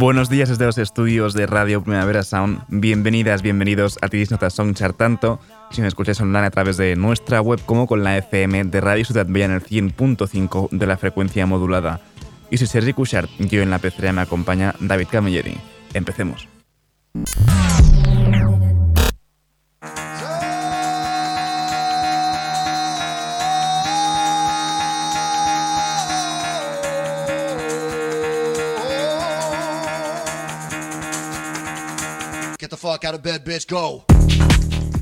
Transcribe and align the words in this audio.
Buenos 0.00 0.30
días 0.30 0.48
desde 0.48 0.64
los 0.64 0.78
estudios 0.78 1.34
de 1.34 1.44
Radio 1.44 1.82
Primavera 1.82 2.22
Sound. 2.22 2.62
Bienvenidas, 2.68 3.42
bienvenidos 3.42 3.98
a 4.00 4.08
Tidis 4.08 4.30
Notas 4.30 4.54
Songchart 4.54 4.96
tanto 4.96 5.40
si 5.70 5.82
me 5.82 5.88
escucháis 5.88 6.18
online 6.22 6.46
a 6.46 6.50
través 6.50 6.78
de 6.78 6.96
nuestra 6.96 7.42
web 7.42 7.60
como 7.66 7.86
con 7.86 8.02
la 8.02 8.16
FM 8.16 8.64
de 8.64 8.80
Radio 8.80 9.04
Ciudad 9.04 9.26
Bella 9.28 9.44
en 9.44 9.50
el 9.50 9.62
100.5 9.62 10.70
de 10.70 10.86
la 10.86 10.96
frecuencia 10.96 11.44
modulada. 11.44 12.00
Y 12.50 12.56
si 12.56 12.66
Sergi 12.66 12.94
Cushart, 12.94 13.28
yo 13.40 13.60
en 13.60 13.68
la 13.68 13.78
pecera 13.78 14.10
me 14.14 14.22
acompaña 14.22 14.74
David 14.80 15.08
Camilleri. 15.10 15.58
Empecemos. 15.92 16.48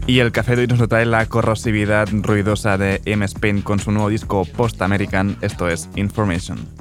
Y 0.06 0.20
el 0.20 0.32
café 0.32 0.56
de 0.56 0.62
hoy 0.62 0.66
nos 0.68 0.88
trae 0.88 1.04
la 1.04 1.26
corrosividad 1.26 2.08
ruidosa 2.10 2.78
de 2.78 3.02
M. 3.04 3.24
Spain 3.26 3.60
con 3.60 3.78
su 3.78 3.92
nuevo 3.92 4.08
disco 4.08 4.44
Post 4.44 4.80
American, 4.80 5.36
esto 5.42 5.68
es 5.68 5.88
Information. 5.96 6.77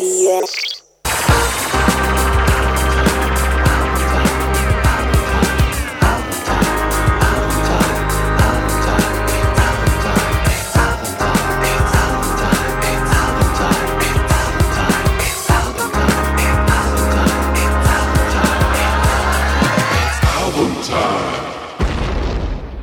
Yes. 0.00 0.67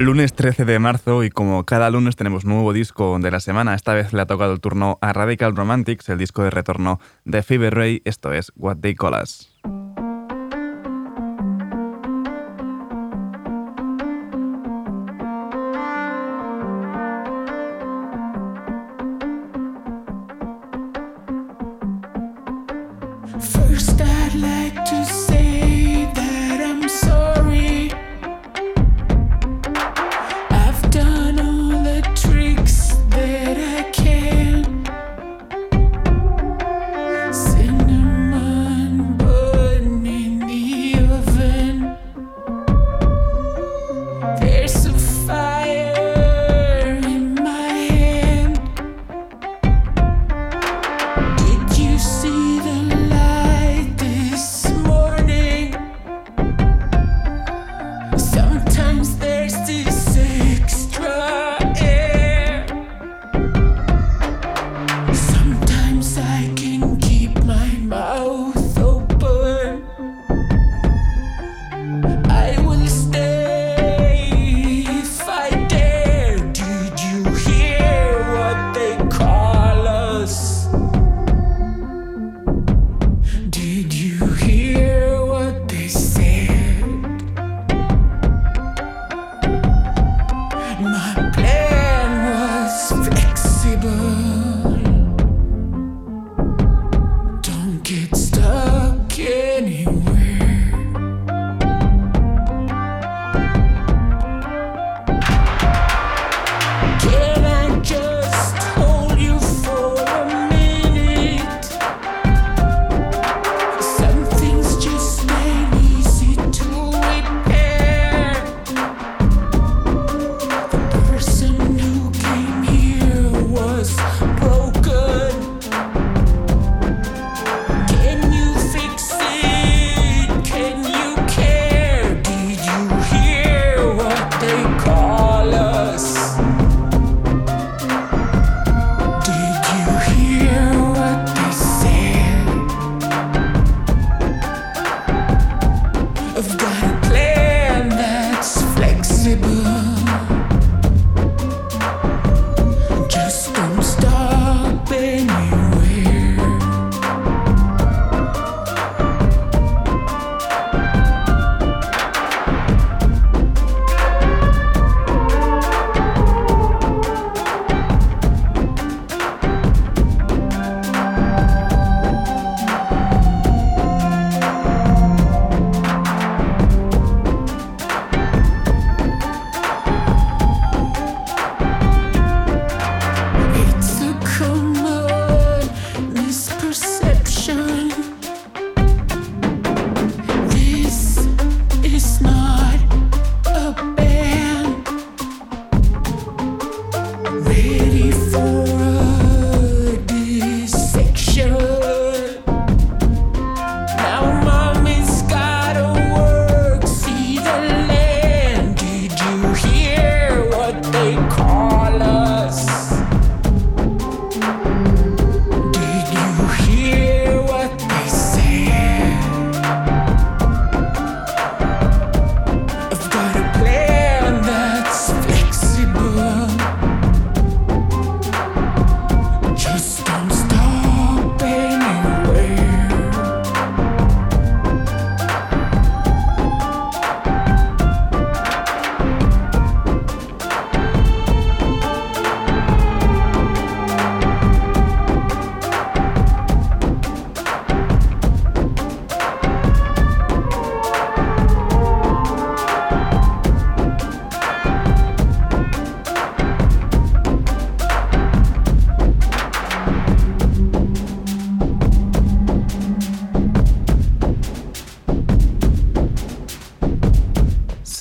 Lunes 0.05 0.33
13 0.33 0.65
de 0.65 0.77
marzo 0.77 1.23
y 1.23 1.31
como 1.31 1.65
cada 1.65 1.89
lunes 1.89 2.15
tenemos 2.15 2.45
nuevo 2.45 2.73
disco 2.73 3.17
de 3.17 3.31
la 3.31 3.39
semana, 3.39 3.73
esta 3.73 3.95
vez 3.95 4.13
le 4.13 4.21
ha 4.21 4.27
tocado 4.27 4.53
el 4.53 4.59
turno 4.59 4.99
a 5.01 5.13
Radical 5.13 5.55
Romantics, 5.55 6.09
el 6.09 6.19
disco 6.19 6.43
de 6.43 6.51
retorno 6.51 6.99
de 7.23 7.41
Fever 7.41 7.73
Ray, 7.73 8.03
esto 8.05 8.31
es 8.31 8.51
What 8.55 8.77
They 8.81 8.93
Call 8.93 9.19
Us. 9.19 9.54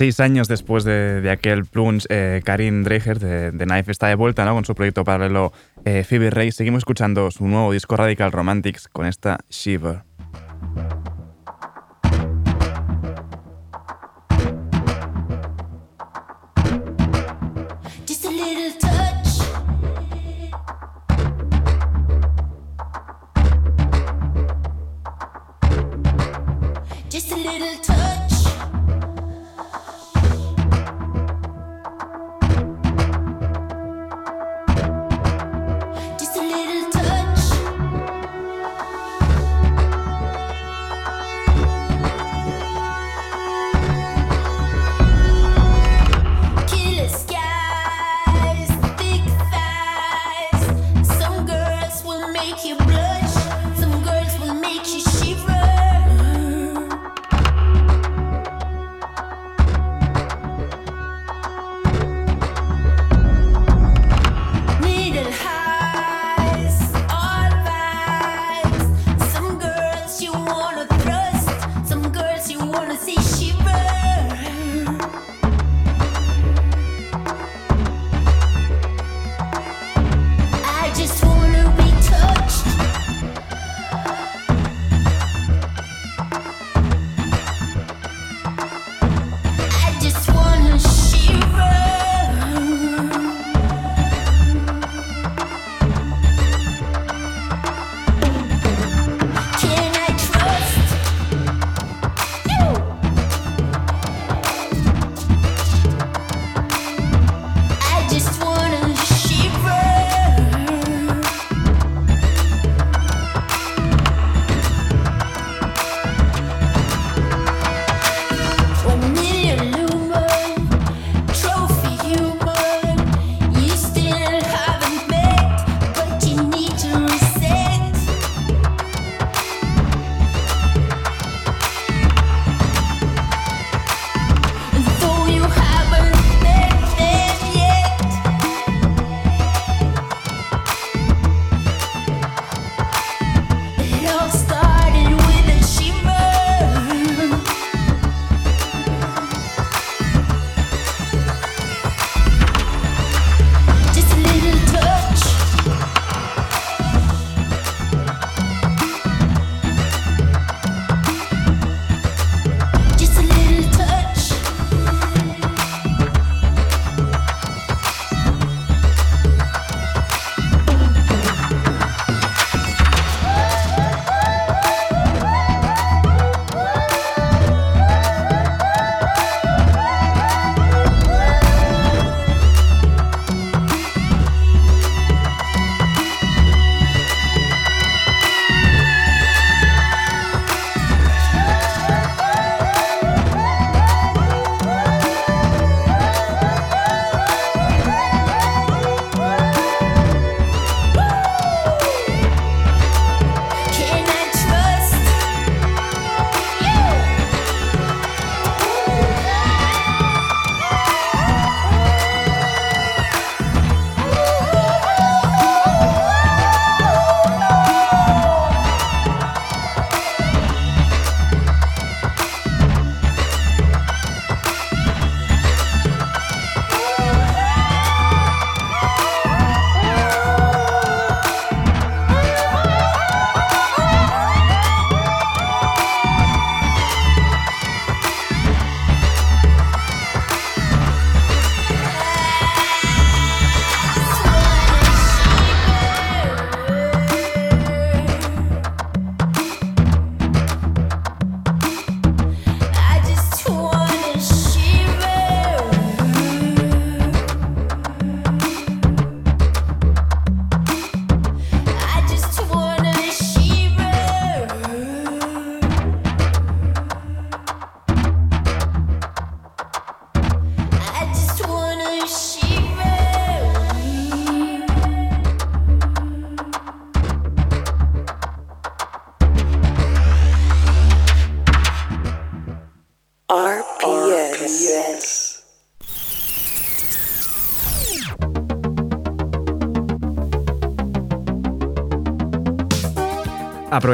Seis 0.05 0.21
años 0.21 0.49
después 0.49 0.85
de, 0.85 1.31
aquel 1.31 1.65
plunge, 1.65 2.07
eh, 2.11 2.43
Karin 2.45 2.83
Dreher 2.85 3.19
de, 3.19 3.53
de, 3.53 3.65
Knife 3.65 3.91
está 3.91 4.09
de 4.09 4.17
vuelta 4.17 4.45
¿no? 4.45 4.53
con 4.53 4.67
su 4.67 4.75
proyecto 4.75 5.03
paralelo 5.03 5.51
eh, 5.87 6.05
Phoebe 6.07 6.29
Ray. 6.29 6.53
Seguimos 6.53 6.81
escuchando 6.81 7.31
su 7.31 7.49
nuevo 7.49 7.73
disco 7.73 7.97
Radical 7.97 8.31
Romantics 8.31 8.87
con 8.89 9.07
esta 9.07 9.39
Shiver. 9.49 10.03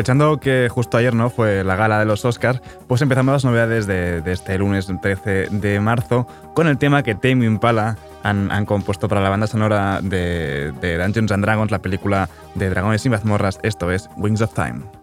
Aprovechando 0.00 0.40
que 0.40 0.70
justo 0.70 0.96
ayer 0.96 1.12
no 1.12 1.28
fue 1.28 1.62
la 1.62 1.76
gala 1.76 1.98
de 1.98 2.06
los 2.06 2.24
Oscars, 2.24 2.62
pues 2.88 3.02
empezamos 3.02 3.34
las 3.34 3.44
novedades 3.44 3.86
de, 3.86 4.22
este 4.32 4.56
lunes 4.56 4.86
13 5.02 5.48
de 5.50 5.78
marzo 5.78 6.26
con 6.54 6.68
el 6.68 6.78
tema 6.78 7.02
que 7.02 7.14
Tame 7.14 7.44
Impala 7.44 7.98
han, 8.22 8.64
compuesto 8.64 9.08
para 9.08 9.20
la 9.20 9.28
banda 9.28 9.46
sonora 9.46 10.00
de, 10.00 10.72
de 10.80 10.96
Dungeons 10.96 11.32
and 11.32 11.44
Dragons, 11.44 11.70
la 11.70 11.80
película 11.80 12.30
de 12.54 12.70
Dragones 12.70 13.04
y 13.04 13.10
mazmorras. 13.10 13.60
Esto 13.62 13.90
es 13.90 14.08
Wings 14.16 14.40
of 14.40 14.54
Time. 14.54 14.99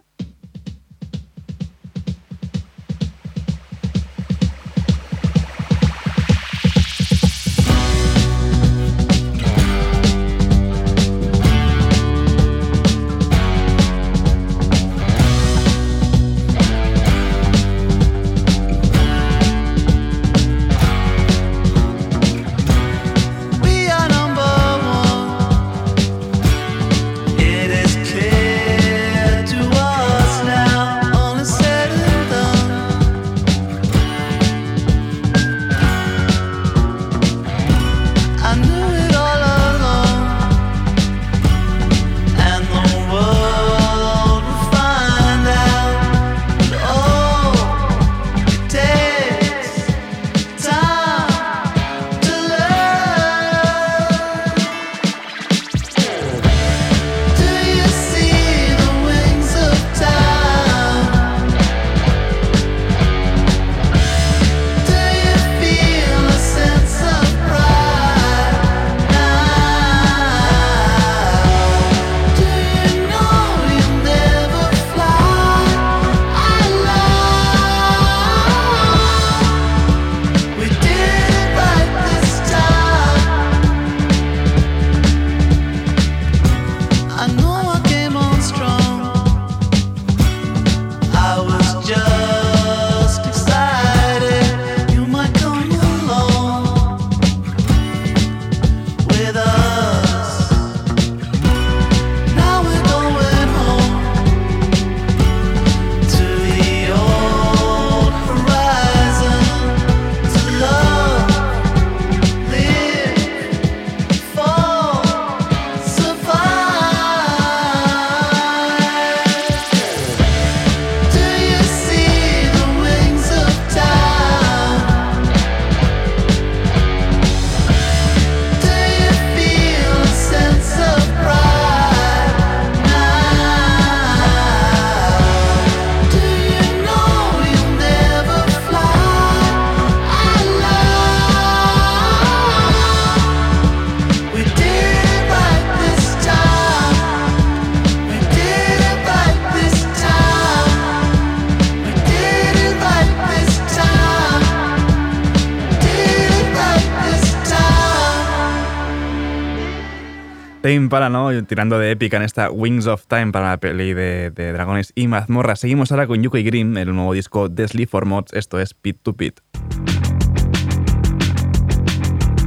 Para 160.89 161.09
¿no? 161.09 161.43
Tirando 161.45 161.79
de 161.79 161.91
épica 161.91 162.17
en 162.17 162.23
esta 162.23 162.51
Wings 162.51 162.87
of 162.87 163.07
Time 163.07 163.31
para 163.31 163.49
la 163.49 163.57
peli 163.57 163.93
de, 163.93 164.29
dragones 164.31 164.91
y 164.95 165.07
mazmorras. 165.07 165.59
Seguimos 165.59 165.91
ahora 165.91 166.07
con 166.07 166.21
Yuko 166.21 166.37
y 166.37 166.43
Green, 166.43 166.77
el 166.77 166.93
nuevo 166.93 167.13
disco 167.13 167.49
de 167.49 167.67
Sleep 167.67 167.89
for 167.89 168.05
Mods. 168.05 168.33
Esto 168.33 168.59
es 168.59 168.73
Pit 168.73 168.97
to 169.01 169.13
Pit. 169.13 169.39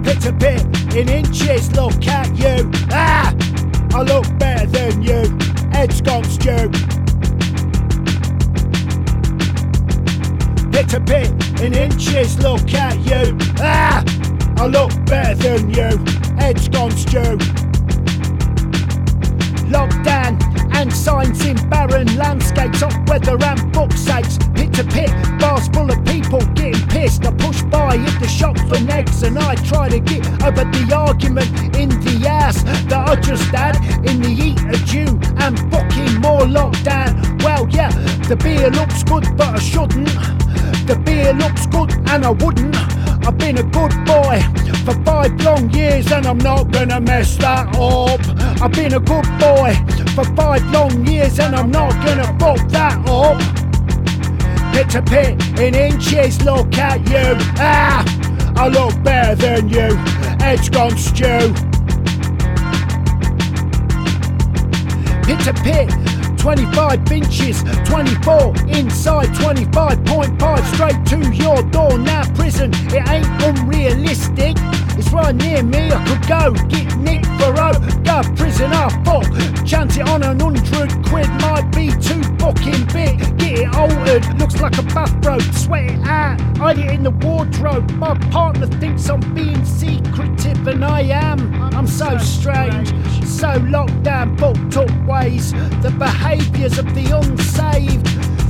Pit 0.05 0.21
to 0.21 0.33
pit, 0.35 0.65
in 0.97 1.09
inches, 1.09 1.73
look 1.77 2.07
at 2.09 2.29
you. 2.37 2.71
Ah! 2.91 3.35
I 3.95 4.03
look 4.03 4.27
better 4.39 4.67
than 4.67 5.03
you. 5.03 5.39
Head's 5.73 6.01
gone 6.01 6.25
stew. 6.25 6.71
Pit 10.71 10.89
to 10.89 11.01
pit, 11.01 11.31
in 11.63 11.75
inches, 11.75 12.39
look 12.39 12.73
at 12.75 12.99
you. 13.01 13.37
Ah! 13.59 14.03
I 14.57 14.67
look 14.67 14.93
better 15.07 15.35
than 15.35 15.71
you. 15.71 16.05
Head's 16.37 16.69
gone 16.69 16.91
stew. 16.93 17.39
Lockdown 19.71 20.37
and 20.75 20.93
signs 20.93 21.45
in 21.47 21.57
barren 21.69 22.07
landscapes, 22.17 22.81
hot 22.81 23.09
weather 23.09 23.39
and 23.43 23.73
book 23.73 23.93
sites. 23.93 24.39
Pit 24.55 24.73
to 24.75 24.85
pit, 24.85 25.11
bars 25.39 25.69
full 25.69 25.91
of 25.91 26.05
people 26.05 26.41
getting 26.55 26.87
pissed. 26.89 27.25
I 27.25 27.33
push 27.33 27.63
by, 27.63 27.97
hit 27.97 28.21
the 28.21 28.29
shop 28.29 28.59
for 28.69 28.81
next, 28.81 29.23
and 29.23 29.39
I 29.39 29.55
try 29.55 29.89
to 29.89 30.01
get 30.01 30.27
over 30.43 30.65
the 30.65 30.93
argument 30.95 31.51
in 31.77 31.89
the 31.89 32.27
ass 32.29 32.63
that 32.63 33.09
I 33.09 33.17
just 33.17 33.45
had 33.55 33.77
in 34.09 34.21
the 34.21 34.29
heat 34.29 34.61
of 34.65 34.85
June 34.87 35.21
and 35.39 35.59
fucking 35.71 36.21
more 36.21 36.43
lockdown. 36.43 37.43
Well, 37.43 37.69
yeah, 37.71 37.91
the 38.29 38.37
beer 38.37 38.71
looks 38.71 39.03
good, 39.05 39.27
but 39.37 39.55
I 39.55 39.59
shouldn't. 39.59 40.09
The 40.87 41.01
beer 41.05 41.33
looks 41.35 41.67
good, 41.67 41.93
and 42.11 42.25
I 42.25 42.31
wouldn't. 42.31 43.00
I've 43.31 43.39
been 43.39 43.59
a 43.59 43.63
good 43.63 43.93
boy 44.07 44.43
for 44.85 44.93
five 45.05 45.41
long 45.45 45.71
years 45.71 46.11
and 46.11 46.27
I'm 46.27 46.39
not 46.39 46.73
gonna 46.73 47.01
mess 47.01 47.37
that 47.37 47.69
up. 47.77 48.21
I've 48.61 48.73
been 48.73 48.95
a 48.95 48.99
good 48.99 49.29
boy 49.39 49.73
for 50.17 50.25
five 50.35 50.69
long 50.73 51.07
years 51.07 51.39
and 51.39 51.55
I'm 51.55 51.71
not 51.71 51.93
gonna 52.05 52.27
fuck 52.41 52.59
that 52.71 52.99
up. 53.09 53.39
Pit 54.75 54.91
to 54.91 55.03
pit 55.03 55.61
in 55.61 55.77
inches, 55.77 56.45
look 56.45 56.77
at 56.77 57.09
you. 57.09 57.37
Ah, 57.61 58.03
I 58.57 58.67
look 58.67 59.01
better 59.05 59.37
than 59.37 59.69
you. 59.69 59.97
Edge 60.45 60.73
gone 60.73 60.99
stew. 60.99 61.55
Pit 65.23 65.39
to 65.45 65.55
pit 65.63 66.10
25 66.41 67.13
inches, 67.13 67.63
24 67.85 68.55
inside, 68.69 69.29
25.5 69.29 70.75
straight 70.75 71.07
to 71.07 71.19
your 71.35 71.63
door. 71.71 71.99
Now, 71.99 72.25
prison, 72.35 72.71
it 72.89 73.07
ain't 73.09 73.29
unrealistic. 73.43 74.57
It's 74.97 75.13
right 75.13 75.35
near 75.35 75.63
me, 75.63 75.93
I 75.93 76.05
could 76.07 76.27
go 76.27 76.53
get 76.69 76.97
Nick 76.97 77.23
Burrow, 77.39 77.79
go 78.03 78.23
prisoner, 78.37 78.89
fuck. 79.05 79.25
Chance 79.67 79.99
it 79.99 80.09
on 80.09 80.23
an 80.23 80.41
hundred 80.41 80.91
quid 81.07 81.29
might 81.43 81.71
be 81.75 81.91
too 81.91 82.23
fucking 82.39 82.87
big. 82.87 83.19
Get 83.39 83.59
it 83.61 83.75
altered, 83.75 84.25
looks 84.39 84.61
like 84.61 84.79
a 84.79 84.83
bathrobe, 84.83 85.43
sweat 85.55 85.91
it 85.91 86.01
out, 86.07 86.41
hide 86.57 86.79
it 86.79 86.91
in 86.91 87.03
the 87.03 87.11
wardrobe. 87.11 87.91
My 87.93 88.15
partner 88.31 88.67
thinks 88.67 89.09
I'm 89.09 89.21
being 89.35 89.65
secretive, 89.65 90.67
and 90.67 90.85
I 90.85 91.03
am. 91.03 91.55
I'm 91.75 91.87
so 91.87 92.17
strange, 92.19 92.89
so 93.41 93.57
locked 93.71 94.03
down, 94.03 94.37
booked 94.37 94.77
up 94.77 95.07
ways. 95.07 95.53
The 95.81 95.95
behaviours 95.99 96.77
of 96.77 96.95
the 96.95 97.17
unsaved. 97.17 98.07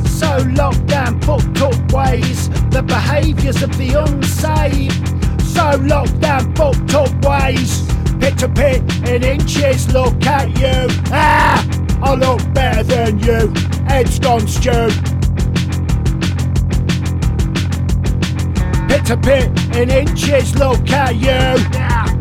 So 0.09 0.39
locked 0.57 0.87
down, 0.87 1.23
up 1.31 1.93
ways, 1.93 2.49
the 2.71 2.83
behaviours 2.83 3.63
of 3.63 3.71
the 3.79 3.95
unsaved. 3.95 5.43
So 5.43 5.79
locked 5.83 6.19
down, 6.21 6.53
up 6.61 7.25
ways. 7.25 7.87
Pit 8.19 8.39
to 8.39 8.49
pit 8.49 8.83
in 9.09 9.23
inches, 9.23 9.93
look 9.95 10.27
at 10.27 10.49
you. 10.59 10.89
Ah! 11.13 11.65
I 12.03 12.15
look 12.15 12.41
better 12.53 12.83
than 12.83 13.21
you. 13.21 13.55
Head's 13.87 14.19
gone 14.19 14.49
stew. 14.49 14.91
Hit 18.89 19.09
a 19.09 19.17
bit 19.17 19.77
in 19.77 19.89
inches, 19.89 20.57
look 20.57 20.91
at 20.91 21.15
you. 21.15 22.20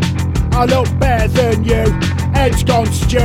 I 0.59 0.65
look 0.65 0.89
better 0.99 1.29
than 1.29 1.63
you. 1.63 1.89
Head's 2.33 2.65
gone 2.65 2.91
stew. 2.91 3.17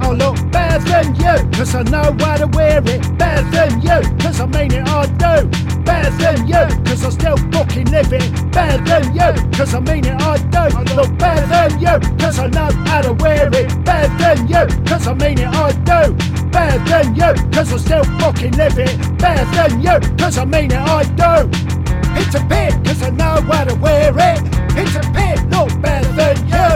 I 0.00 0.10
look 0.10 0.34
better 0.50 0.82
than 0.82 1.14
you, 1.14 1.50
cause 1.56 1.76
I 1.76 1.84
know 1.84 2.16
how 2.18 2.38
to 2.38 2.48
wear 2.48 2.78
it. 2.78 3.16
Better 3.16 3.48
than 3.50 3.80
you, 3.80 4.00
cause 4.18 4.40
I 4.40 4.46
mean 4.46 4.72
it, 4.72 4.88
I 4.88 5.06
do. 5.06 5.46
Better 5.84 6.10
than 6.18 6.48
you, 6.48 6.82
cause 6.82 7.04
I 7.04 7.10
still 7.10 7.36
fucking 7.52 7.88
live 7.92 8.12
it. 8.12 8.50
Better 8.50 8.82
than 8.82 9.14
you, 9.14 9.30
cause 9.56 9.74
I 9.74 9.78
mean 9.78 10.04
it, 10.04 10.20
I 10.20 10.38
do. 10.38 10.58
I 10.58 10.82
look 10.96 11.16
better 11.16 11.46
than 11.46 11.78
you, 11.78 12.18
cause 12.18 12.40
I 12.40 12.48
know 12.48 12.68
how 12.90 13.02
to 13.02 13.12
wear 13.12 13.46
it. 13.54 13.84
Better 13.84 14.12
than 14.18 14.48
you, 14.48 14.66
cause 14.88 15.06
I 15.06 15.14
mean 15.14 15.38
it, 15.38 15.46
I 15.46 15.70
do. 15.86 16.14
Better 16.50 16.84
than 16.90 17.14
you, 17.14 17.32
cause 17.52 17.72
I 17.72 17.76
still 17.76 18.04
fucking 18.18 18.56
live 18.56 18.76
it. 18.76 19.18
Better 19.18 19.44
than 19.54 19.80
you, 19.80 20.16
cause 20.18 20.36
I 20.36 20.44
mean 20.46 20.72
it, 20.72 20.78
I 20.78 21.04
do. 21.04 21.69
It's 22.16 22.34
a 22.34 22.40
bit, 22.44 22.72
cause 22.84 23.02
I 23.02 23.10
know 23.10 23.40
how 23.50 23.64
to 23.64 23.74
wear 23.76 24.10
it. 24.10 24.40
It's 24.76 24.96
a 24.96 25.04
bit, 25.12 25.38
look 25.50 25.70
better 25.80 26.12
than 26.12 26.36
you. 26.48 26.70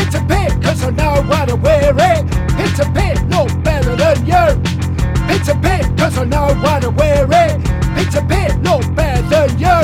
It's 0.00 0.14
a 0.14 0.20
bit, 0.20 0.50
cause 0.62 0.82
I 0.84 0.90
know 0.90 1.22
how 1.22 1.44
to 1.44 1.56
wear 1.56 1.94
it. 1.96 2.24
It's 2.58 2.78
a 2.78 2.88
bit, 2.90 3.22
look 3.28 3.50
better 3.62 3.96
than 3.96 4.26
you. 4.26 4.46
It's 5.34 5.48
a 5.48 5.54
bit, 5.54 5.84
cause 5.98 6.18
I 6.18 6.24
know 6.24 6.54
how 6.54 6.78
to 6.80 6.90
wear 6.90 7.26
it. 7.30 7.60
It's 7.98 8.14
a 8.16 8.22
bit, 8.22 8.56
look 8.62 8.84
better 8.94 9.22
than 9.22 9.58
you. 9.58 9.78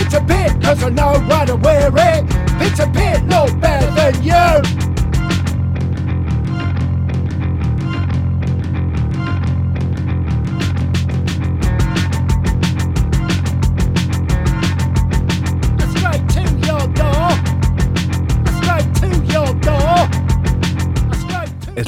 It's 0.00 0.14
a 0.14 0.20
bit, 0.20 0.62
cause 0.62 0.82
I 0.82 0.90
know 0.90 1.18
how 1.28 1.44
to 1.44 1.56
wear 1.56 1.88
it. 1.88 2.24
It's 2.60 2.80
a 2.80 2.86
bit, 2.86 3.24
look 3.26 3.58
better 3.60 3.90
than 3.92 4.22
you. 4.22 4.97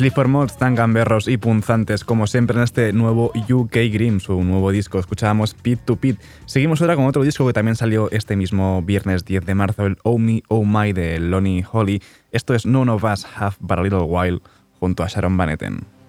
Sleep 0.01 0.17
Mods 0.29 0.57
tan 0.57 0.75
gamberros 0.75 1.29
y 1.29 1.37
punzantes 1.37 2.05
como 2.05 2.27
siempre 2.27 2.57
en 2.57 2.63
este 2.63 2.95
nuevo 2.95 3.33
UK 3.51 3.75
Grim, 3.93 4.19
su 4.21 4.43
nuevo 4.43 4.71
disco. 4.71 4.99
Escuchábamos 4.99 5.53
Pit 5.53 5.79
to 5.85 5.97
Pit. 5.97 6.19
Seguimos 6.47 6.81
ahora 6.81 6.97
con 6.97 7.05
otro 7.05 7.23
disco 7.23 7.47
que 7.47 7.53
también 7.53 7.77
salió 7.77 8.11
este 8.11 8.35
mismo 8.35 8.81
viernes 8.81 9.27
10 9.27 9.45
de 9.45 9.55
marzo, 9.55 9.85
el 9.85 9.99
Oh 10.03 10.17
Me 10.17 10.43
Oh 10.49 10.65
My 10.65 10.95
de 10.95 11.21
Lonnie 11.21 11.67
Holly. 11.71 12.03
Esto 12.33 12.55
es 12.55 12.65
None 12.65 12.91
of 12.91 13.05
Us 13.05 13.27
Have 13.37 13.57
But 13.61 13.79
a 13.79 13.83
Little 13.83 14.05
While 14.05 14.41
junto 14.79 15.03
a 15.03 15.07
Sharon 15.07 15.37
Van 15.37 15.51
Etten. 15.51 16.00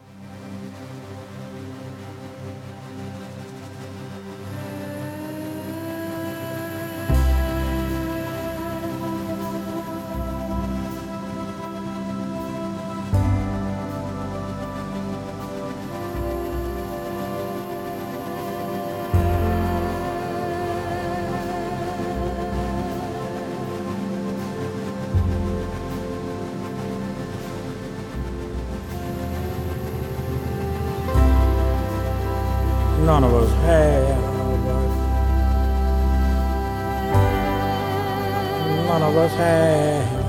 None 39.12 39.18
of 39.18 39.24
us 39.26 39.34
have. 39.34 40.24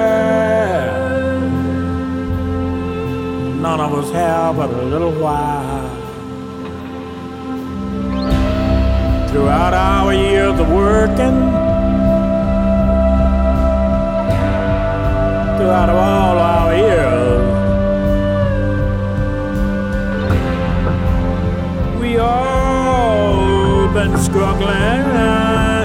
None 3.59 3.79
of 3.81 3.93
us 3.95 4.11
have 4.13 4.55
but 4.55 4.69
a 4.69 4.81
little 4.81 5.11
while. 5.11 5.89
Throughout 9.27 9.73
our 9.73 10.13
years 10.13 10.57
of 10.57 10.69
working, 10.69 11.37
throughout 15.57 15.89
all 15.89 16.37
our 16.39 16.73
years. 16.77 17.57
we 21.99 22.17
all 22.19 23.89
been 23.93 24.17
struggling 24.17 25.76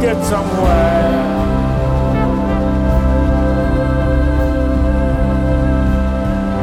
get 0.00 0.16
somewhere. 0.24 1.10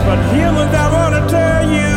But 0.06 0.19
humans, 0.34 0.73
I 0.73 0.88
want 0.91 1.13
to 1.15 1.23
tell 1.30 1.63
you, 1.69 1.96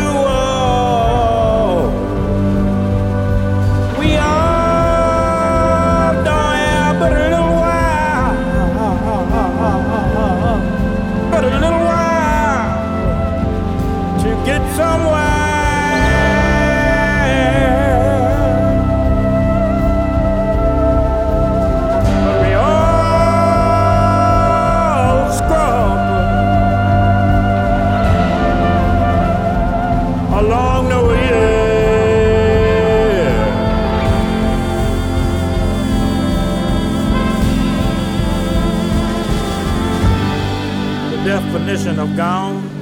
definition 41.65 41.99
of 41.99 42.17
gone. 42.17 42.77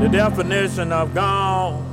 The 0.00 0.08
definition 0.08 0.92
of 0.92 1.14
gone 1.14 1.84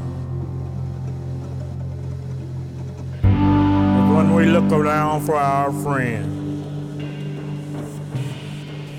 when 4.16 4.34
we 4.34 4.46
look 4.46 4.72
around 4.72 5.22
for 5.28 5.36
our 5.36 5.72
friends 5.72 6.26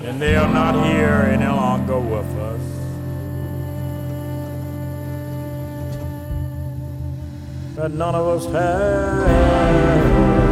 and 0.05 0.21
they 0.21 0.37
are 0.37 0.51
not 0.51 0.85
here 0.85 1.29
any 1.33 1.45
longer 1.45 1.99
with 1.99 2.37
us. 2.37 2.61
But 7.75 7.91
none 7.91 8.15
of 8.15 8.27
us 8.27 8.45
have. 8.45 10.42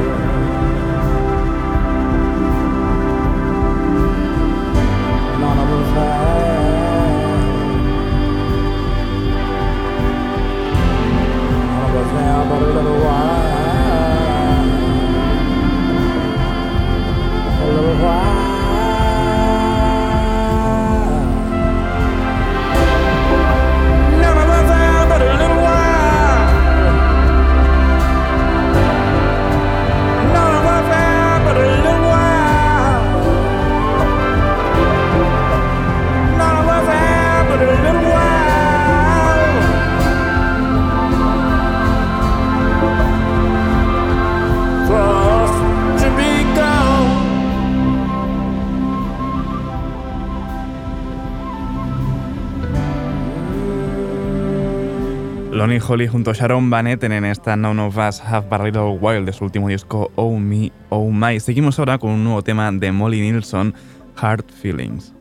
Lonnie 55.71 55.85
Holly 55.87 56.07
junto 56.07 56.31
a 56.31 56.33
Sharon 56.33 56.69
Van 56.69 56.85
Etten 56.85 57.13
en 57.13 57.23
esta 57.23 57.55
None 57.55 57.81
of 57.81 57.95
Us 57.95 58.19
Have 58.19 58.47
a 58.51 58.61
Little 58.61 58.97
Wild 58.99 59.25
de 59.25 59.31
su 59.31 59.45
último 59.45 59.69
disco 59.69 60.11
Oh 60.15 60.37
Me, 60.37 60.69
Oh 60.89 61.09
My. 61.09 61.39
Seguimos 61.39 61.79
ahora 61.79 61.97
con 61.97 62.09
un 62.09 62.25
nuevo 62.25 62.41
tema 62.41 62.69
de 62.73 62.91
Molly 62.91 63.21
Nilsson, 63.21 63.73
Hard 64.17 64.43
Feelings. 64.51 65.13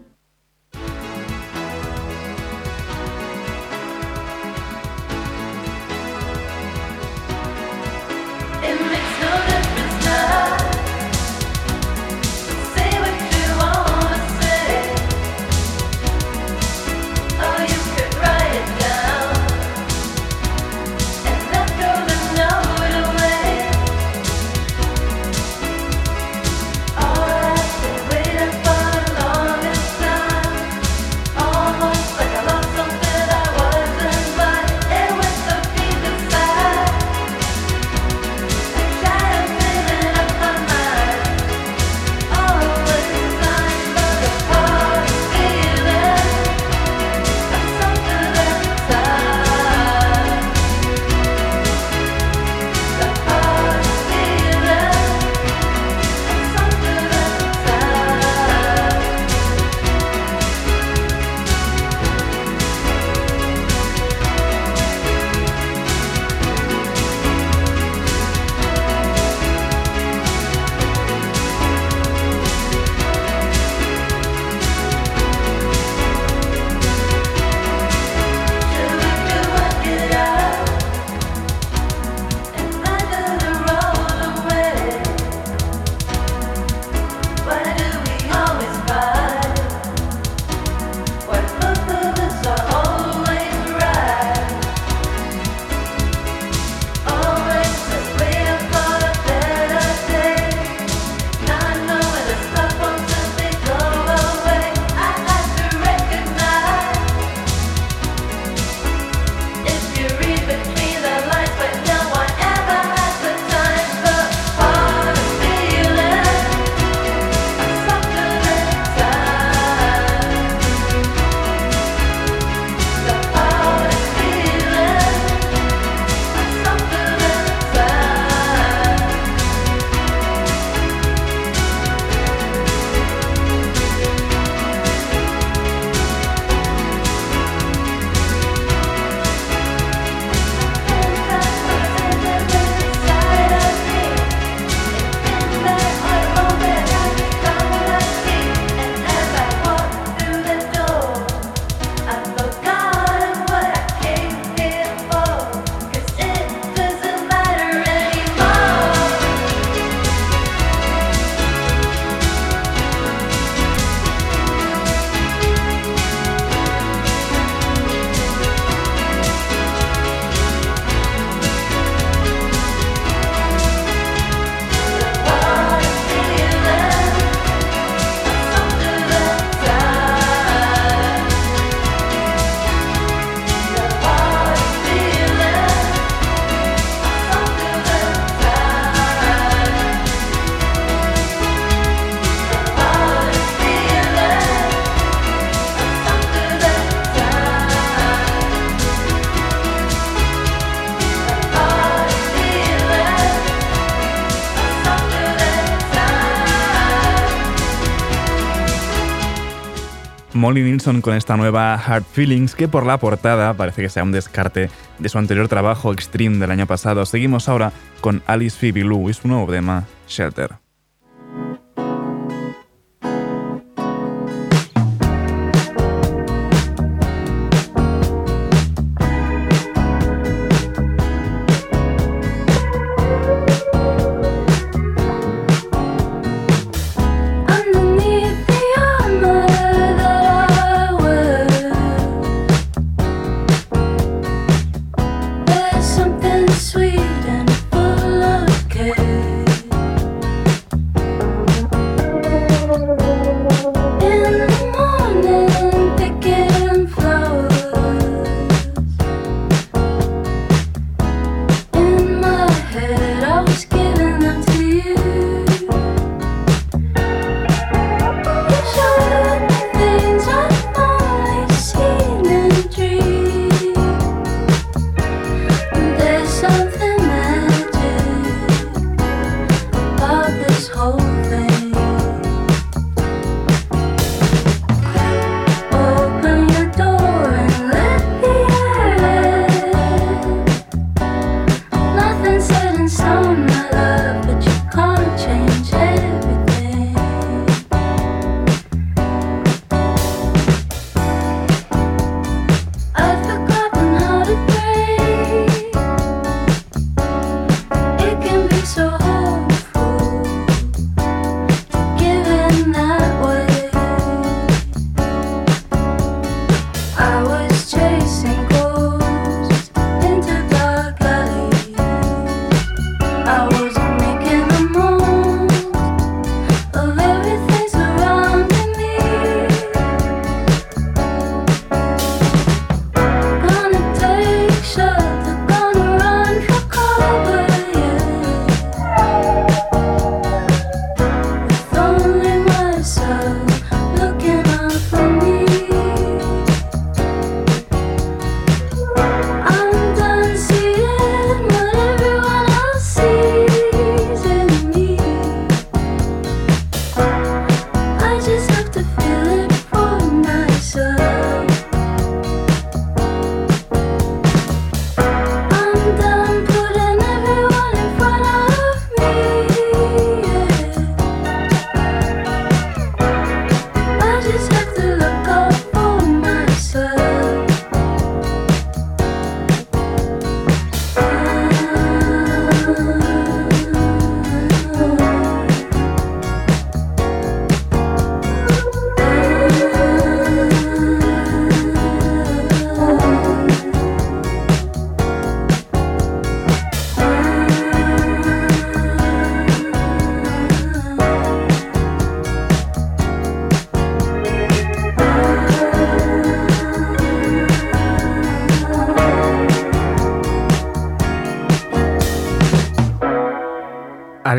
Molly 210.50 210.64
Nilsson 210.64 211.00
con 211.00 211.14
esta 211.14 211.36
nueva 211.36 211.74
Hard 211.74 212.02
Feelings 212.02 212.56
que 212.56 212.66
por 212.66 212.84
la 212.84 212.98
portada 212.98 213.54
parece 213.54 213.82
que 213.82 213.88
sea 213.88 214.02
un 214.02 214.10
descarte 214.10 214.68
de 214.98 215.08
su 215.08 215.16
anterior 215.16 215.46
trabajo 215.46 215.92
Extreme 215.92 216.38
del 216.38 216.50
año 216.50 216.66
pasado. 216.66 217.06
Seguimos 217.06 217.48
ahora 217.48 217.72
con 218.00 218.20
Alice 218.26 218.58
Phoebe 218.58 218.82
Lou 218.82 219.08
y 219.08 219.14
su 219.14 219.28
nuevo 219.28 219.48
tema 219.48 219.84
Shelter. 220.08 220.69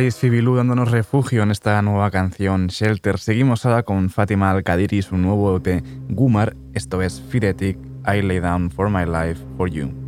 Alice 0.01 0.19
Fibilú 0.19 0.55
dándonos 0.55 0.89
refugio 0.89 1.43
en 1.43 1.51
esta 1.51 1.79
nueva 1.83 2.09
canción 2.09 2.69
Shelter. 2.69 3.19
Seguimos 3.19 3.67
ahora 3.67 3.83
con 3.83 4.09
Fátima 4.09 4.49
Al-Qadiri 4.49 4.97
y 4.97 5.01
su 5.03 5.15
nuevo 5.15 5.55
EP 5.55 5.83
Gumar. 6.09 6.55
Esto 6.73 7.03
es 7.03 7.21
Fidetic, 7.21 7.77
I 8.07 8.23
Lay 8.23 8.39
Down 8.39 8.71
for 8.71 8.89
My 8.89 9.05
Life 9.05 9.39
for 9.57 9.69
You. 9.69 10.00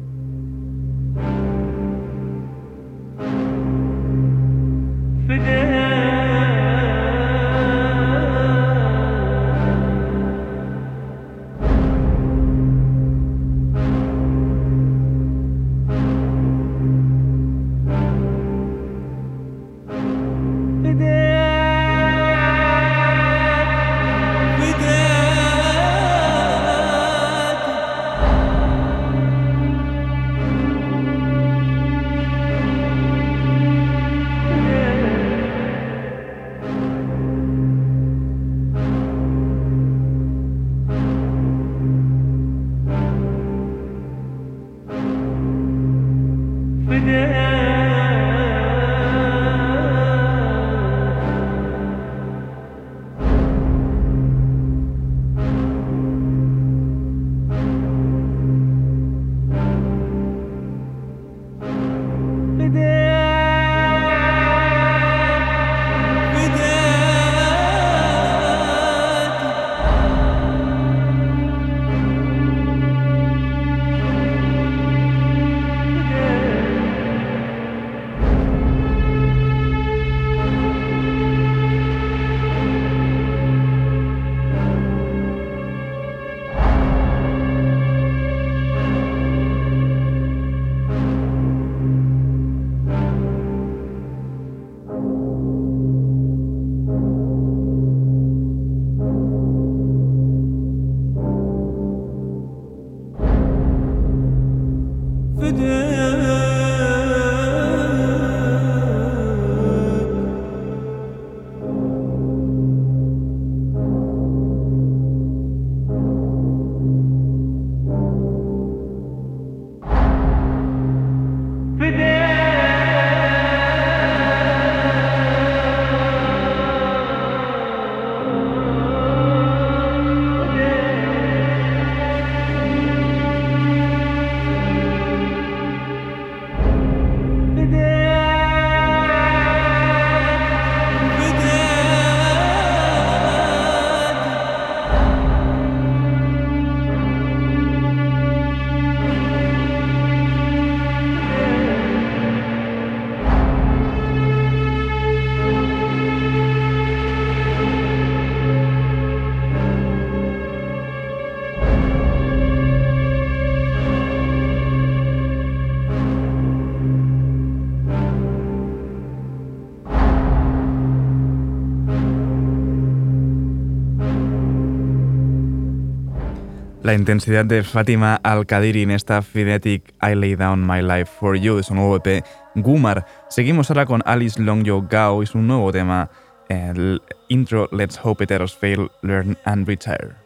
La 176.84 176.93
intensidad 176.93 177.45
de 177.45 177.63
Fátima 177.63 178.19
Al-Qadiri 178.23 178.81
en 178.81 178.91
esta 178.91 179.21
Fidetic 179.21 179.93
I 180.01 180.15
Lay 180.15 180.36
Down 180.36 180.67
My 180.67 180.81
Life 180.81 181.13
for 181.17 181.38
You 181.38 181.55
de 181.55 181.63
su 181.63 181.73
nuevo 181.73 181.95
EP 181.95 182.25
Gumar. 182.55 183.05
Seguimos 183.29 183.69
ahora 183.71 183.86
con 183.86 184.01
Alice 184.05 184.41
Longyo 184.41 184.81
Gao 184.81 185.23
y 185.23 185.25
su 185.25 185.38
nuevo 185.38 185.71
tema, 185.71 186.11
el 186.49 187.01
intro 187.29 187.69
Let's 187.71 187.97
Hope 188.03 188.25
It 188.25 188.31
Fail, 188.59 188.91
Learn 189.01 189.38
and 189.45 189.65
Retire. 189.65 190.17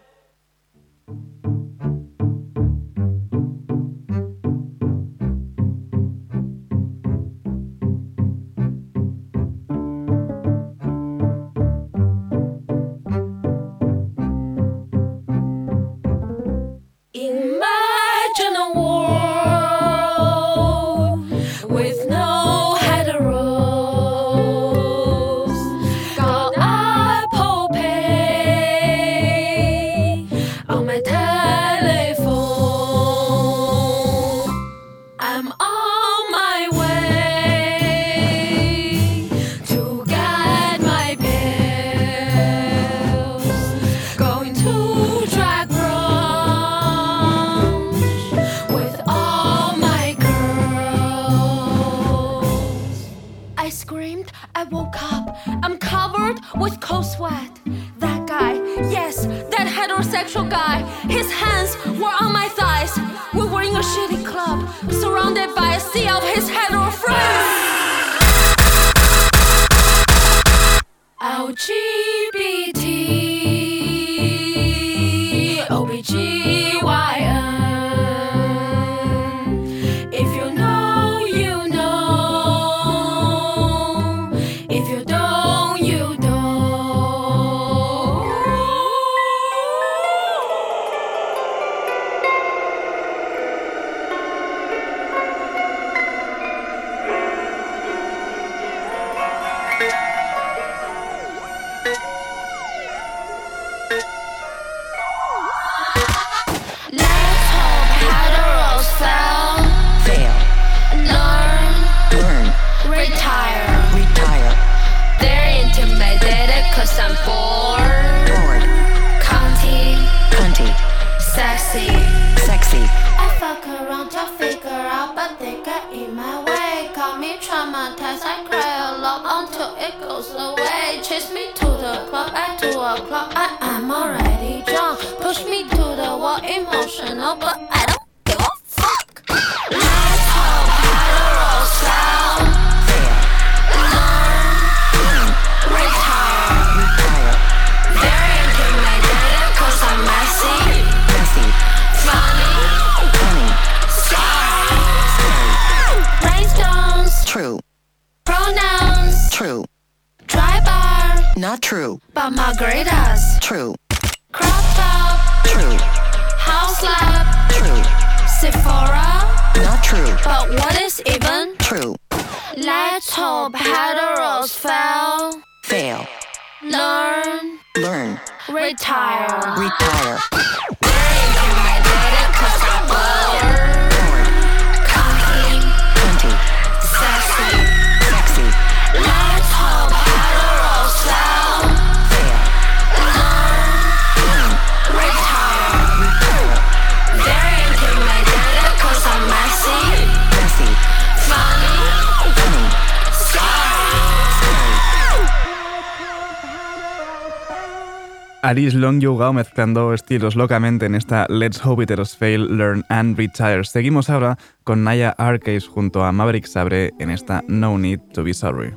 Alice 208.48 208.78
Long 208.78 209.02
Gao 209.02 209.34
mezclando 209.34 209.94
estilos 209.94 210.38
locamente 210.38 210.86
en 210.86 210.96
esta 210.96 211.26
Let's 211.28 211.60
Hope 211.66 211.84
It 211.84 211.92
Fail, 212.18 212.58
Learn 212.58 212.86
and 212.88 213.18
Retire. 213.18 213.66
Seguimos 213.66 214.10
ahora 214.10 214.38
con 214.64 214.86
Naya 214.86 215.14
Arcase 215.18 215.68
junto 215.68 216.06
a 216.06 216.14
Maverick 216.14 216.46
Sabre 216.46 216.94
en 216.98 217.10
esta 217.10 217.44
No 217.50 217.78
Need 217.78 218.00
to 218.14 218.24
Be 218.24 218.34
Sorry. 218.34 218.74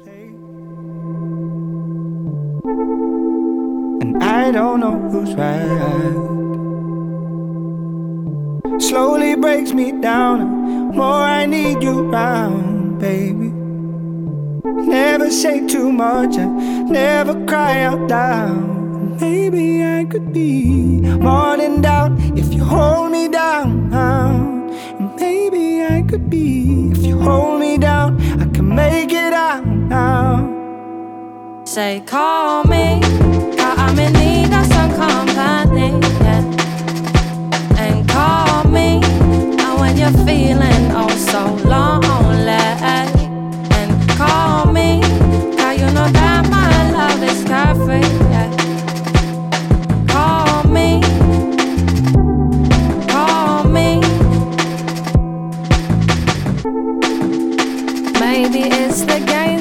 And 4.00 4.20
I 4.20 4.50
don't 4.50 4.80
know 4.80 4.98
who's 5.08 5.36
right. 5.36 6.16
Slowly 8.80 9.36
breaks 9.36 9.72
me 9.72 9.92
down. 9.92 10.96
More 10.96 11.22
I 11.22 11.46
need 11.46 11.80
you 11.80 12.10
around, 12.10 12.98
baby. 12.98 13.52
Never 14.90 15.30
say 15.30 15.64
too 15.64 15.92
much. 15.92 16.36
Never 16.36 17.34
cry 17.46 17.84
out 17.84 18.10
loud. 18.10 18.80
Maybe 19.18 19.82
I 19.82 20.04
could 20.04 20.32
be 20.32 21.00
more 21.00 21.56
than 21.56 21.80
down 21.80 22.16
if 22.38 22.52
you 22.54 22.64
hold 22.64 23.10
me 23.10 23.28
down. 23.28 23.92
And 23.92 25.14
maybe 25.16 25.82
I 25.82 26.02
could 26.02 26.30
be 26.30 26.90
if 26.92 26.98
you 27.04 27.18
hold 27.18 27.60
me 27.60 27.76
down. 27.76 28.20
I 28.40 28.46
can 28.54 28.74
make 28.74 29.12
it 29.12 29.32
out 29.32 29.66
now. 29.66 30.46
Say, 31.64 32.02
call 32.06 32.64
me, 32.64 33.00
I'm 33.58 33.98
in 33.98 34.12
need 34.12 34.52
of 34.52 34.66
some 34.66 34.92
company. 34.94 35.90
Yeah. 36.22 36.44
And 37.78 38.08
call 38.08 38.64
me 38.64 39.00
when 39.80 39.96
you're 39.96 40.24
feeling 40.26 40.92
oh 40.92 41.08
so 41.30 41.42
lonely. 41.68 42.19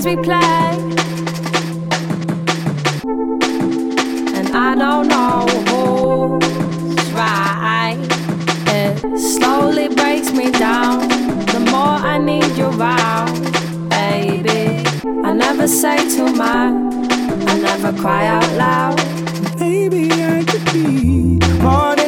We 0.06 0.16
play. 0.16 0.78
And 4.38 4.47
I 4.56 4.76
don't 4.76 5.08
know 5.08 5.45
who's 5.68 7.12
right. 7.12 7.97
It 8.68 9.20
slowly 9.20 9.88
breaks 9.89 10.32
me 10.32 10.52
down, 10.52 11.08
the 11.54 11.60
more 11.72 11.97
I 12.14 12.18
need 12.18 12.56
you 12.58 12.68
around, 12.68 13.34
baby. 13.89 14.84
I 15.26 15.34
never 15.34 15.68
say 15.68 15.97
too 16.16 16.32
much, 16.34 17.10
I 17.50 17.60
never 17.60 17.91
cry 18.02 18.28
out 18.28 18.52
loud. 18.54 18.97
Maybe 19.60 20.12
I 20.12 20.43
could 20.45 20.66
be 20.72 21.39
more 21.62 21.99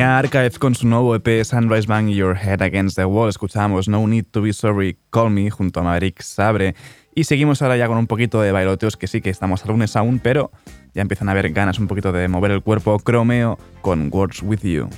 Archive 0.00 0.50
con 0.58 0.74
su 0.74 0.86
nuevo 0.86 1.14
EP 1.14 1.44
Sunrise 1.44 1.86
Bang 1.86 2.08
Your 2.08 2.36
Head 2.36 2.60
Against 2.60 2.96
the 2.96 3.04
Wall. 3.04 3.28
Escuchamos 3.28 3.88
No 3.88 4.06
Need 4.06 4.26
to 4.30 4.42
Be 4.42 4.52
Sorry, 4.52 4.98
Call 5.10 5.30
Me 5.30 5.50
junto 5.50 5.80
a 5.80 5.82
Maverick 5.82 6.22
Sabre. 6.22 6.74
Y 7.14 7.24
seguimos 7.24 7.62
ahora 7.62 7.76
ya 7.76 7.86
con 7.86 7.96
un 7.96 8.06
poquito 8.06 8.40
de 8.40 8.52
bailoteos, 8.52 8.96
que 8.96 9.06
sí 9.06 9.20
que 9.20 9.30
estamos 9.30 9.64
a 9.64 9.68
lunes 9.68 9.96
aún, 9.96 10.18
pero 10.18 10.50
ya 10.92 11.02
empiezan 11.02 11.28
a 11.28 11.32
haber 11.32 11.50
ganas 11.52 11.78
un 11.78 11.86
poquito 11.86 12.12
de 12.12 12.28
mover 12.28 12.50
el 12.50 12.62
cuerpo. 12.62 12.98
Cromeo 12.98 13.58
con 13.80 14.10
Words 14.12 14.42
With 14.42 14.60
You. 14.62 14.88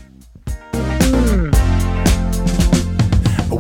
Oh 3.51 3.59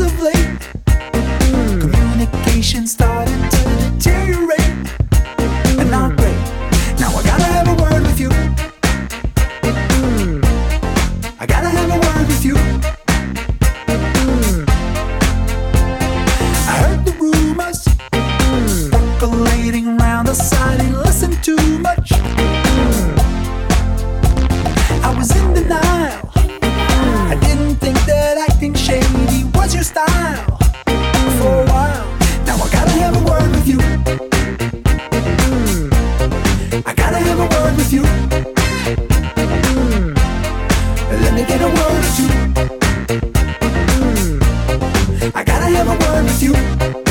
of 0.00 0.22
late, 0.22 0.83
communication 2.54 2.86
started 2.86 3.50
to 3.50 3.64
deteriorate, 3.98 4.60
and 5.76 5.90
not 5.90 6.16
great. 6.16 6.38
Now 7.00 7.10
I 7.10 7.22
gotta 7.24 7.42
have 7.42 7.66
a 7.66 7.74
word 7.82 8.02
with 8.02 8.20
you. 8.20 8.30
Hmm. 9.90 10.40
I 11.40 11.46
gotta 11.46 11.68
have 11.68 11.90
a 11.90 11.98
word 12.06 12.26
with 12.28 12.44
you. 12.44 12.56
Hmm. 13.88 14.64
I 16.70 16.74
heard 16.82 17.04
the 17.04 17.12
rumors 17.18 17.88
percolating 18.92 19.96
round 19.96 20.28
the 20.28 20.34
side 20.34 20.80
and 20.80 20.96
listened 20.98 21.42
too 21.42 21.78
much. 21.80 22.12
Hmm. 22.12 23.18
I 25.02 25.12
was 25.18 25.34
in 25.36 25.54
denial. 25.54 26.30
I 26.36 27.36
didn't 27.40 27.76
think 27.76 27.98
that 28.06 28.38
acting 28.48 28.74
shady 28.74 29.42
was 29.54 29.74
your 29.74 29.82
style 29.82 30.53
with 37.84 37.92
you. 37.92 38.02
Let 41.22 41.34
me 41.34 41.44
get 41.44 41.60
a 41.60 41.66
word 41.66 41.98
with 42.00 42.18
you. 42.20 42.28
I 45.34 45.44
gotta 45.44 45.66
have 45.66 45.88
a 45.88 45.96
word 46.04 46.24
with 46.24 46.42
you. 46.42 47.03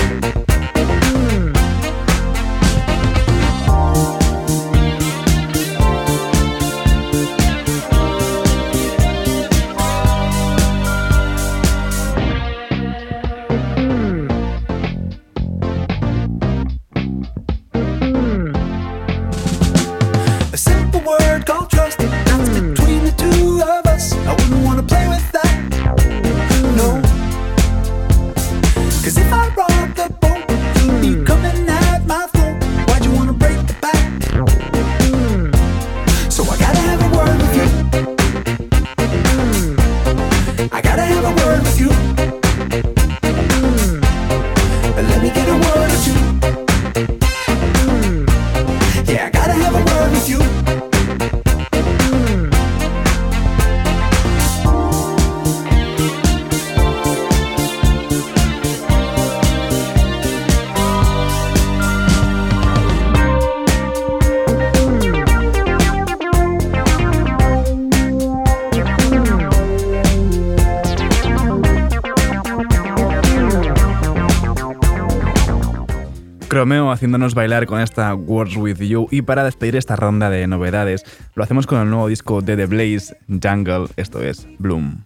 Haciéndonos 77.24 77.36
bailar 77.36 77.68
con 77.68 77.80
esta 77.80 78.14
Words 78.14 78.58
With 78.58 78.80
You 78.80 79.08
y 79.10 79.22
para 79.22 79.46
despedir 79.46 79.78
esta 79.78 79.96
ronda 79.96 80.30
de 80.30 80.46
novedades 80.46 81.06
lo 81.36 81.44
hacemos 81.46 81.66
con 81.66 81.80
el 81.80 81.90
nuevo 81.90 82.10
disco 82.10 82.42
de 82.42 82.58
The 82.58 82.66
Blaze, 82.66 83.16
Jungle, 83.30 83.88
esto 83.96 84.22
es 84.22 84.46
Bloom. 84.60 85.06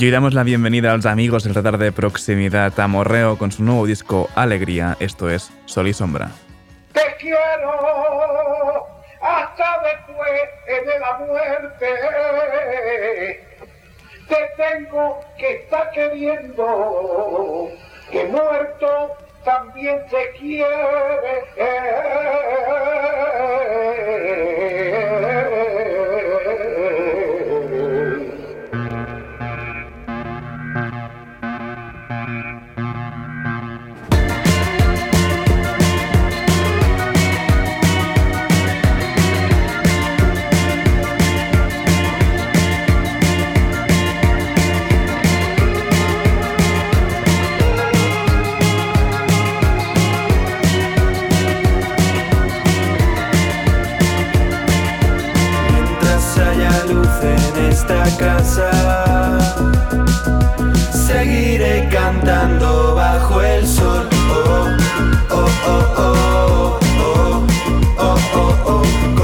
Y 0.00 0.06
hoy 0.06 0.12
damos 0.12 0.32
la 0.32 0.44
bienvenida 0.44 0.92
a 0.94 0.96
los 0.96 1.04
amigos 1.04 1.44
del 1.44 1.54
radar 1.54 1.76
de 1.76 1.92
proximidad 1.92 2.80
a 2.80 2.88
Morreo 2.88 3.36
con 3.36 3.52
su 3.52 3.62
nuevo 3.62 3.84
disco 3.84 4.30
Alegría, 4.34 4.96
esto 4.98 5.28
es 5.28 5.52
Sol 5.66 5.88
y 5.88 5.92
Sombra. 5.92 6.30
Te 6.94 7.02
quiero 7.18 8.86
hasta 9.20 9.82
después 9.82 10.40
de 10.86 10.98
la 11.00 11.18
muerte. 11.18 11.86
Te 14.26 14.36
tengo 14.56 15.20
que 15.36 15.56
estar 15.56 15.90
queriendo, 15.90 17.68
que 18.10 18.24
muerto 18.24 19.18
también 19.44 20.00
te 20.08 20.30
quiere. 20.38 21.20
Seguiré 60.92 61.88
cantando 61.90 62.94
bajo 62.94 63.42
el 63.42 63.66
sol. 63.66 64.08
Oh, 64.32 64.68
oh, 65.30 65.48
oh, 65.66 65.84
oh, 65.96 66.78
oh, 67.00 67.46
oh, 67.98 68.18
oh, 68.34 68.54
oh, 68.66 68.82
con 69.16 69.19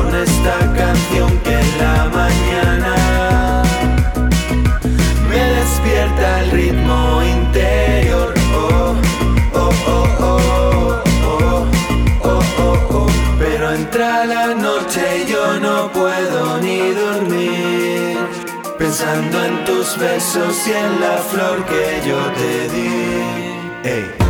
pensando 18.98 19.44
en 19.44 19.64
tus 19.66 19.98
besos 19.98 20.66
y 20.66 20.72
en 20.72 21.00
la 21.00 21.18
flor 21.18 21.66
que 21.66 22.08
yo 22.08 22.16
te 22.32 22.68
di. 22.70 23.90
Ey. 23.90 24.25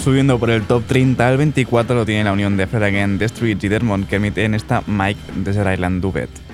subiendo 0.00 0.38
por 0.38 0.50
el 0.50 0.62
top 0.62 0.84
30 0.86 1.28
al 1.28 1.36
24 1.36 1.94
lo 1.94 2.06
tiene 2.06 2.24
la 2.24 2.32
unión 2.32 2.56
de 2.56 2.66
Fred 2.66 2.82
Again, 2.82 3.18
The 3.18 3.28
Streets 3.28 3.64
y 3.64 3.68
Dermont 3.68 4.08
que 4.08 4.16
emiten 4.16 4.54
esta 4.54 4.82
Mike 4.86 5.20
Desert 5.36 5.72
Island 5.72 6.00
Duvet. 6.00 6.49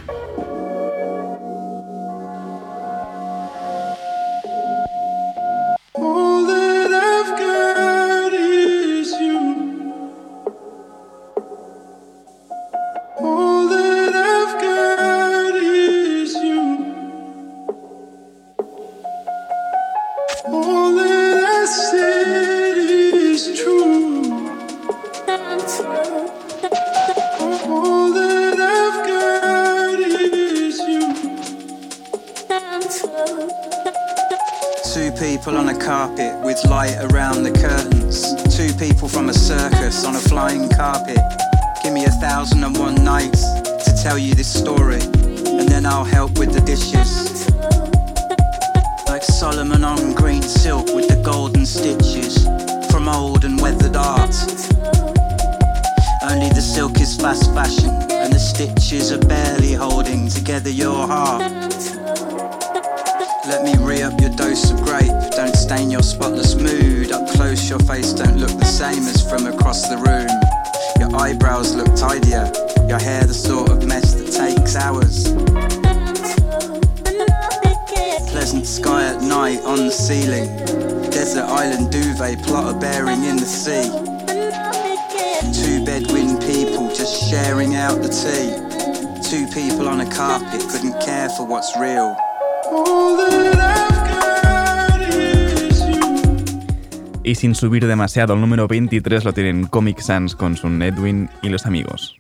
Y 97.22 97.34
sin 97.34 97.55
subir 97.55 97.87
demasiado 97.87 98.34
al 98.34 98.41
número 98.41 98.68
23 98.68 99.24
lo 99.24 99.32
tienen 99.32 99.66
Comic 99.66 100.01
Sans 100.01 100.37
con 100.37 100.57
su 100.57 100.68
Edwin 100.68 101.28
y 101.43 101.49
los 101.49 101.66
amigos. 101.66 102.16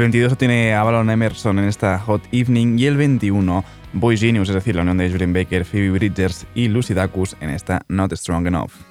El 0.00 0.04
22 0.04 0.38
tiene 0.38 0.72
a 0.72 0.82
Balon 0.82 1.10
Emerson 1.10 1.58
en 1.58 1.66
esta 1.66 1.98
Hot 1.98 2.22
Evening 2.32 2.78
y 2.78 2.86
el 2.86 2.96
21 2.96 3.62
Boy 3.92 4.16
Genius, 4.16 4.48
es 4.48 4.54
decir, 4.54 4.74
la 4.74 4.80
unión 4.80 4.96
de 4.96 5.10
Julian 5.10 5.34
Baker, 5.34 5.66
Phoebe 5.66 5.90
Bridgers 5.90 6.46
y 6.54 6.68
Lucy 6.68 6.94
Dacus 6.94 7.36
en 7.42 7.50
esta 7.50 7.82
Not 7.86 8.14
Strong 8.14 8.46
Enough. 8.46 8.89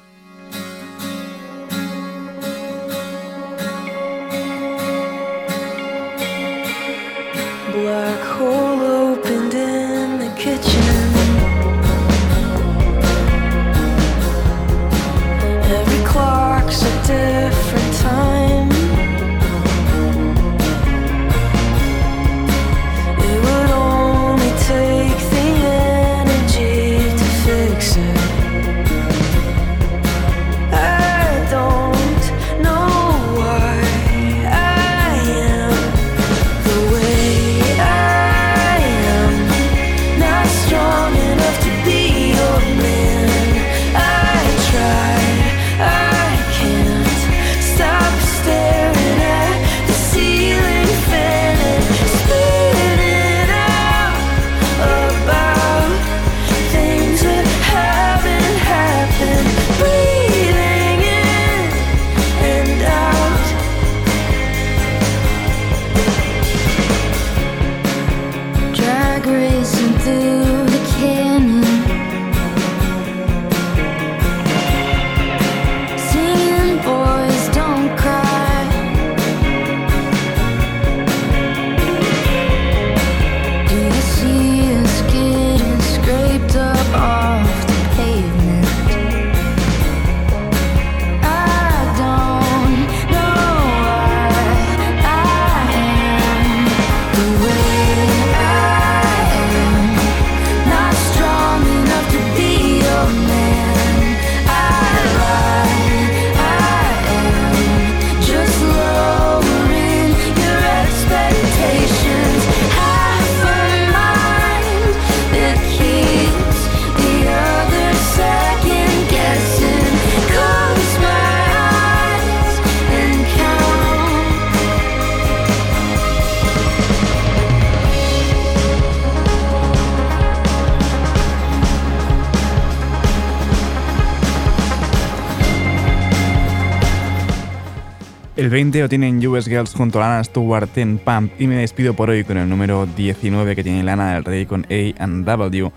2020 138.49 138.81
lo 138.81 138.89
tienen 138.89 139.27
US 139.27 139.45
Girls 139.45 139.75
junto 139.75 139.99
a 139.99 140.07
Lana 140.07 140.23
Stewart 140.23 140.75
en 140.75 140.97
Pump 140.97 141.31
y 141.39 141.45
me 141.45 141.57
despido 141.57 141.93
por 141.93 142.09
hoy 142.09 142.23
con 142.23 142.35
el 142.35 142.49
número 142.49 142.87
19 142.87 143.55
que 143.55 143.63
tiene 143.63 143.83
Lana 143.83 144.15
del 144.15 144.23
Rey 144.23 144.47
con 144.47 144.65
A&W. 144.71 145.71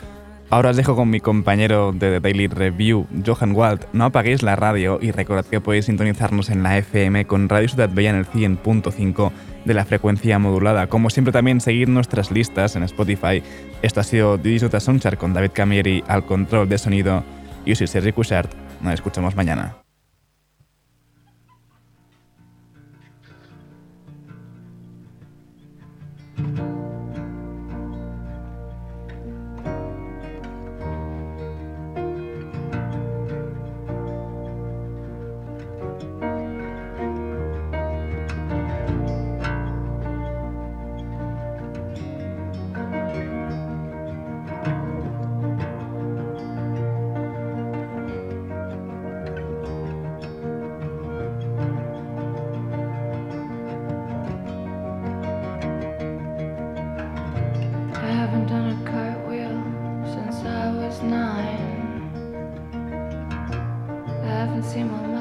Ahora 0.49 0.71
os 0.71 0.77
dejo 0.79 0.97
con 0.97 1.11
mi 1.11 1.21
compañero 1.21 1.93
de 1.93 2.13
The 2.13 2.21
Daily 2.21 2.47
Review, 2.47 3.07
Johan 3.27 3.55
Wald. 3.55 3.85
No 3.93 4.07
apaguéis 4.07 4.43
la 4.43 4.57
radio 4.57 4.99
y 5.03 5.11
recordad 5.11 5.45
que 5.45 5.61
podéis 5.61 5.85
sintonizarnos 5.85 6.49
en 6.49 6.63
la 6.63 6.79
FM 6.79 7.27
con 7.27 7.51
Radio 7.51 7.69
Ciudad 7.69 7.91
Bella 7.93 8.09
en 8.09 8.17
el 8.17 8.27
100.5 8.27 9.33
de 9.67 9.75
la 9.75 9.85
frecuencia 9.85 10.39
modulada. 10.39 10.87
Como 10.87 11.11
siempre 11.11 11.33
también 11.33 11.61
seguir 11.61 11.91
nuestras 11.91 12.31
listas 12.31 12.75
en 12.75 12.85
Spotify. 12.85 13.43
Esto 13.83 14.01
ha 14.01 14.05
sido 14.05 14.39
Digital 14.39 14.81
Soundchart 14.81 15.19
con 15.19 15.35
David 15.35 15.51
Camieri 15.53 16.03
al 16.09 16.25
control 16.25 16.71
de 16.71 16.79
sonido. 16.79 17.23
Yo 17.67 17.75
soy 17.75 17.87
Sergi 17.87 18.13
Cushart. 18.13 18.51
Nos 18.81 18.95
escuchamos 18.95 19.37
mañana. 19.37 19.82
maximum. 64.75 65.12